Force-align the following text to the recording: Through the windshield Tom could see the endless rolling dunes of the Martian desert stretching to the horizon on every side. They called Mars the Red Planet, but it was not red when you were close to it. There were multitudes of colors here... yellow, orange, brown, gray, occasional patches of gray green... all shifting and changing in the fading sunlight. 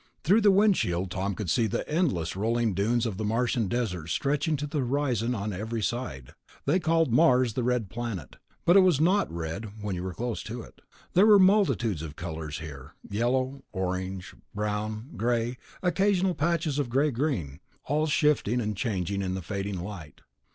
Through 0.23 0.41
the 0.41 0.49
windshield 0.49 1.11
Tom 1.11 1.35
could 1.35 1.47
see 1.47 1.67
the 1.67 1.87
endless 1.87 2.35
rolling 2.35 2.73
dunes 2.73 3.05
of 3.05 3.17
the 3.17 3.23
Martian 3.23 3.67
desert 3.67 4.07
stretching 4.07 4.57
to 4.57 4.65
the 4.65 4.79
horizon 4.79 5.35
on 5.35 5.53
every 5.53 5.83
side. 5.83 6.31
They 6.65 6.79
called 6.79 7.11
Mars 7.13 7.53
the 7.53 7.61
Red 7.61 7.87
Planet, 7.87 8.37
but 8.65 8.75
it 8.75 8.79
was 8.79 8.99
not 8.99 9.31
red 9.31 9.79
when 9.83 9.93
you 9.93 10.01
were 10.01 10.15
close 10.15 10.41
to 10.45 10.63
it. 10.63 10.81
There 11.13 11.27
were 11.27 11.37
multitudes 11.37 12.01
of 12.01 12.15
colors 12.15 12.57
here... 12.57 12.95
yellow, 13.07 13.63
orange, 13.71 14.33
brown, 14.55 15.09
gray, 15.17 15.57
occasional 15.83 16.33
patches 16.33 16.79
of 16.79 16.89
gray 16.89 17.11
green... 17.11 17.59
all 17.85 18.07
shifting 18.07 18.59
and 18.59 18.75
changing 18.75 19.21
in 19.21 19.35
the 19.35 19.43
fading 19.43 19.75
sunlight. 19.75 20.21